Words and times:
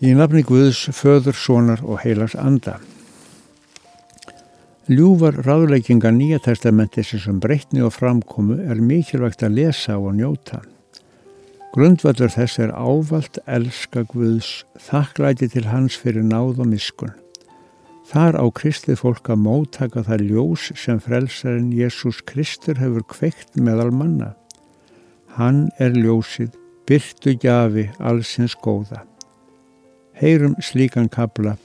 Í 0.00 0.14
nafni 0.16 0.40
Guðs, 0.48 0.86
föður, 0.96 1.36
sonar 1.36 1.80
og 1.84 1.98
heilags 2.00 2.32
anda. 2.40 2.78
Ljúvar 4.88 5.36
ráðleikinga 5.44 6.08
nýja 6.16 6.38
testamenti 6.40 7.04
sem 7.04 7.36
breytni 7.36 7.82
og 7.84 7.92
framkomu 7.92 8.56
er 8.64 8.80
mikilvægt 8.80 9.44
að 9.44 9.58
lesa 9.58 9.98
og 10.00 10.16
njóta. 10.16 10.62
Grundvallur 11.74 12.32
þess 12.32 12.62
er 12.64 12.72
ávalt 12.72 13.42
elska 13.44 14.06
Guðs, 14.08 14.64
þakklæti 14.80 15.50
til 15.52 15.66
hans 15.68 16.00
fyrir 16.00 16.24
náð 16.24 16.64
og 16.64 16.72
miskun. 16.72 17.12
Þar 18.08 18.40
á 18.40 18.44
kristið 18.56 19.02
fólk 19.04 19.28
að 19.28 19.44
móttaka 19.44 20.06
það 20.08 20.26
ljós 20.30 20.70
sem 20.80 20.96
frelsarinn 21.04 21.70
Jésús 21.76 22.24
Kristur 22.24 22.80
hefur 22.80 23.04
kveikt 23.04 23.60
meðal 23.60 23.92
manna. 23.92 24.32
Hann 25.36 25.68
er 25.76 25.92
ljósið, 25.92 26.56
byrtu 26.88 27.36
gjafi 27.36 27.90
allsins 28.00 28.56
góða. 28.64 29.04
Heyrum 30.18 30.56
slíkan 30.60 31.08
kabla 31.12 31.56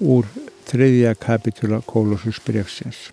úr 0.00 0.28
þriðja 0.70 1.14
kapitula 1.20 1.80
Kólossus 1.86 2.40
brefsins. 2.44 3.08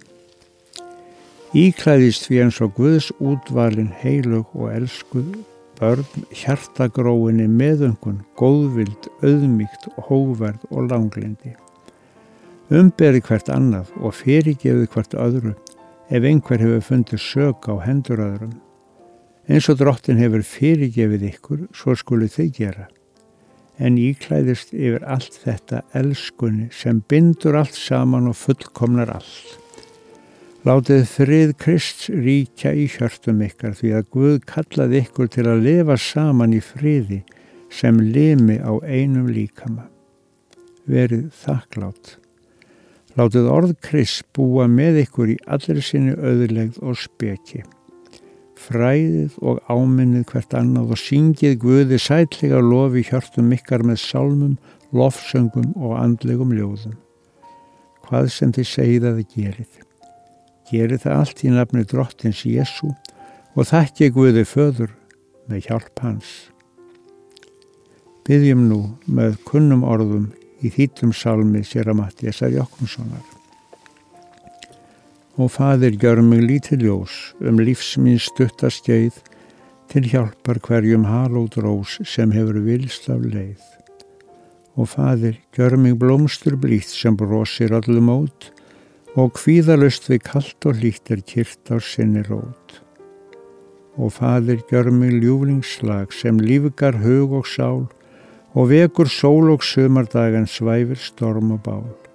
Íklæðist 1.57 2.27
við 2.29 2.43
eins 2.45 2.57
og 2.61 2.73
Guðs 2.77 3.11
útvalin 3.23 3.93
heilug 4.01 4.51
og 4.53 4.73
elskuð 4.75 5.37
börn 5.77 6.25
hjartagróinni 6.33 7.45
meðöngun, 7.49 8.23
góðvild, 8.37 9.07
auðmíkt, 9.21 9.87
hóverð 10.09 10.65
og 10.71 10.89
langlindi. 10.91 11.53
Umberi 12.73 13.21
hvert 13.23 13.47
annað 13.53 13.93
og 14.01 14.15
fyrirgefið 14.17 14.89
hvert 14.91 15.15
öðru 15.15 15.53
ef 16.09 16.23
einhver 16.23 16.63
hefur 16.63 16.83
fundið 16.89 17.23
sög 17.23 17.69
á 17.71 17.75
hendur 17.85 18.23
öðrum. 18.25 18.57
Eins 19.47 19.69
og 19.71 19.79
drottin 19.79 20.19
hefur 20.19 20.43
fyrirgefið 20.43 21.27
ykkur, 21.31 21.65
svo 21.71 21.95
skulu 21.95 22.27
þau 22.27 22.47
gera. 22.51 22.87
En 23.77 23.97
íklæðist 24.01 24.73
yfir 24.73 25.03
allt 25.05 25.35
þetta 25.43 25.83
elskunni 25.97 26.71
sem 26.73 27.03
bindur 27.09 27.59
allt 27.59 27.77
saman 27.77 28.29
og 28.31 28.37
fullkomnar 28.39 29.11
allt. 29.19 29.57
Látið 30.67 31.03
frið 31.07 31.51
Krist 31.61 32.07
ríkja 32.09 32.73
í 32.75 32.87
hjörtum 32.91 33.43
ykkar 33.45 33.77
því 33.77 33.91
að 33.99 34.07
Guð 34.15 34.39
kallaði 34.49 35.03
ykkur 35.05 35.29
til 35.31 35.45
að 35.47 35.61
lifa 35.67 35.95
saman 36.01 36.55
í 36.57 36.59
friði 36.65 37.21
sem 37.71 38.01
limi 38.01 38.57
á 38.59 38.73
einum 38.81 39.29
líkama. 39.31 39.85
Verið 40.89 41.29
þakklátt. 41.45 42.17
Látið 43.17 43.47
orð 43.53 43.77
Krist 43.85 44.25
búa 44.35 44.67
með 44.67 45.03
ykkur 45.05 45.37
í 45.37 45.39
allir 45.45 45.79
sinni 45.85 46.17
auðlegð 46.17 46.81
og 46.81 46.99
speki. 46.99 47.63
Fræðið 48.57 49.35
og 49.45 49.59
áminnið 49.69 50.25
hvert 50.31 50.55
annað 50.57 50.93
og 50.95 51.01
syngið 51.01 51.57
Guði 51.61 51.99
sætlega 52.01 52.61
lofi 52.63 53.03
hjörtum 53.05 53.53
ykkar 53.55 53.85
með 53.85 54.01
salmum, 54.01 54.55
lofsöngum 54.95 55.75
og 55.77 55.97
andlegum 55.99 56.55
ljóðum. 56.57 56.97
Hvað 58.07 58.31
sem 58.33 58.53
þið 58.55 58.69
segið 58.71 59.07
að 59.09 59.21
þið 59.21 59.35
gerið. 59.35 59.85
Gerið 60.71 61.03
það 61.05 61.21
allt 61.21 61.43
í 61.43 61.53
nafni 61.53 61.85
drottins 61.87 62.43
Jésu 62.47 62.91
og 63.55 63.69
þakki 63.69 64.11
Guði 64.15 64.43
föður 64.47 64.91
með 65.47 65.69
hjálp 65.69 66.03
hans. 66.03 66.35
Byggjum 68.27 68.67
nú 68.67 68.81
með 69.07 69.39
kunnum 69.47 69.85
orðum 69.87 70.31
í 70.59 70.73
þýttum 70.73 71.13
salmi 71.15 71.63
sér 71.63 71.93
að 71.93 72.01
Mattiasar 72.01 72.51
Jokkumssonar. 72.57 73.36
Og 75.37 75.51
fadir 75.53 75.93
gjör 76.01 76.23
mig 76.25 76.41
lítið 76.41 76.83
ljós 76.87 77.15
um 77.45 77.59
lífsminn 77.61 78.17
stuttaskeið 78.17 79.19
til 79.91 80.07
hjálpar 80.09 80.57
hverjum 80.65 81.03
halót 81.05 81.59
rós 81.61 81.99
sem 82.09 82.33
hefur 82.33 82.57
vilst 82.65 83.05
af 83.13 83.21
leið. 83.21 83.61
Og 84.81 84.89
fadir 84.95 85.37
gjör 85.53 85.77
mig 85.77 85.99
blómstur 86.01 86.57
blít 86.57 86.89
sem 86.89 87.13
brosir 87.13 87.75
allum 87.77 88.09
ót 88.09 88.49
og 89.13 89.37
hvíðalust 89.37 90.09
við 90.09 90.25
kallt 90.25 90.65
og 90.65 90.81
hlýtt 90.81 91.13
er 91.13 91.21
kyrkt 91.21 91.69
á 91.69 91.77
sinni 91.85 92.25
rót. 92.25 92.81
Og 93.93 94.17
fadir 94.17 94.65
gjör 94.73 94.89
mig 94.89 95.21
ljúflingslag 95.21 96.17
sem 96.17 96.41
lífgar 96.41 96.97
hug 97.05 97.37
og 97.43 97.45
sál 97.45 97.85
og 98.57 98.69
vekur 98.73 99.05
sól 99.05 99.53
og 99.53 99.61
sömardagan 99.61 100.49
svæfir 100.49 100.97
storm 100.97 101.51
og 101.51 101.61
bál. 101.61 102.06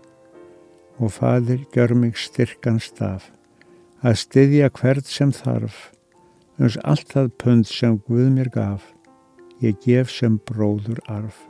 Og 1.03 1.11
fadir 1.11 1.65
gjör 1.75 1.97
mig 1.99 2.15
styrkan 2.15 2.77
staf, 2.79 3.25
að 4.07 4.21
styðja 4.21 4.69
hvert 4.71 5.09
sem 5.11 5.33
þarf, 5.35 5.89
uns 6.63 6.77
allt 6.87 7.09
það 7.11 7.33
pund 7.43 7.67
sem 7.67 7.97
Guð 8.07 8.29
mér 8.37 8.51
gaf, 8.55 8.85
ég 9.59 9.81
gef 9.83 10.13
sem 10.15 10.37
bróður 10.47 11.03
arf. 11.11 11.41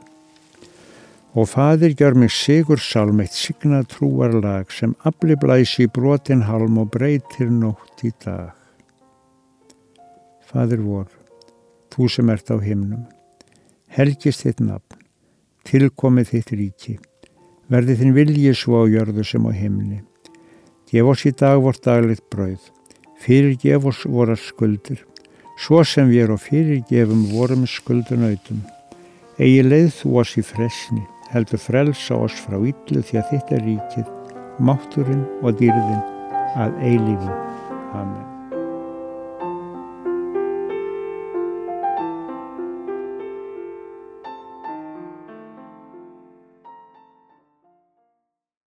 Og 1.37 1.51
fadir 1.53 1.93
gjör 1.93 2.17
mig 2.17 2.33
sigur 2.33 2.81
salm 2.81 3.21
eitt 3.21 3.37
signa 3.37 3.83
trúarlag 3.85 4.73
sem 4.73 4.97
afli 5.05 5.37
blæsi 5.37 5.85
brotin 5.85 6.45
halm 6.49 6.81
og 6.81 6.89
breytir 6.97 7.53
nótt 7.53 8.01
í 8.05 8.13
dag. 8.25 8.57
Fadir 10.49 10.81
vor, 10.81 11.09
þú 11.93 12.09
sem 12.09 12.29
ert 12.33 12.49
á 12.49 12.57
himnum, 12.57 13.05
helgist 13.93 14.47
þitt 14.47 14.65
nafn, 14.65 15.01
tilkomið 15.69 16.33
þitt 16.33 16.57
ríki, 16.57 17.01
verði 17.71 17.97
þinn 17.99 18.15
viljið 18.17 18.57
svo 18.57 18.83
á 18.83 18.91
jörðu 18.91 19.25
sem 19.27 19.45
á 19.47 19.51
himni. 19.55 20.01
Gef 20.89 21.09
oss 21.09 21.25
í 21.25 21.31
dag 21.33 21.61
vort 21.63 21.81
daglitt 21.85 22.23
brauð, 22.33 22.61
fyrirgef 23.23 23.87
oss 23.89 24.03
vorar 24.05 24.39
skuldir, 24.39 24.99
svo 25.57 25.83
sem 25.87 26.11
við 26.11 26.27
erum 26.27 26.41
fyrirgefum 26.41 27.23
vorum 27.31 27.65
skuldunautum. 27.69 28.61
Egi 29.41 29.63
leið 29.65 29.89
þú 30.01 30.19
oss 30.21 30.35
í 30.37 30.43
fresni, 30.45 31.01
heldur 31.33 31.61
frelsa 31.61 32.19
oss 32.25 32.37
frá 32.45 32.59
yllu 32.59 33.01
því 33.01 33.21
að 33.21 33.31
þitt 33.31 33.55
er 33.57 33.65
ríkið, 33.69 34.11
mátturinn 34.61 35.25
og 35.41 35.57
dýrðin 35.57 36.05
að 36.61 36.77
eilífu. 36.91 37.41
Amen. 37.93 38.32